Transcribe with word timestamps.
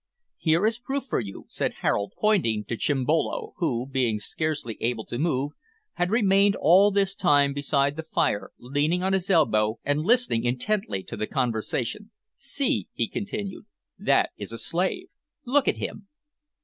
"Here 0.39 0.65
is 0.65 0.79
proof 0.79 1.03
for 1.03 1.19
you," 1.19 1.45
said 1.47 1.75
Harold, 1.81 2.13
pointing 2.17 2.65
to 2.65 2.75
Chimbolo, 2.75 3.53
who, 3.57 3.85
being 3.85 4.17
scarcely 4.17 4.75
able 4.81 5.05
to 5.05 5.19
move, 5.19 5.51
had 5.93 6.09
remained 6.09 6.55
all 6.59 6.89
this 6.89 7.13
time 7.13 7.53
beside 7.53 7.95
the 7.97 8.01
fire 8.01 8.49
leaning 8.57 9.03
on 9.03 9.13
his 9.13 9.29
elbow 9.29 9.77
and 9.83 10.01
listening 10.01 10.43
intently 10.43 11.03
to 11.03 11.15
the 11.15 11.27
conversation. 11.27 12.09
"See," 12.33 12.87
he 12.95 13.07
continued, 13.07 13.67
"that 13.99 14.31
is 14.37 14.51
a 14.51 14.57
slave. 14.57 15.05
Look 15.45 15.67
at 15.67 15.77
him." 15.77 16.07